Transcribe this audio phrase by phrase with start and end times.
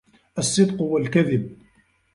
[0.37, 1.57] الصِّدْقُ وَالْكَذِبُ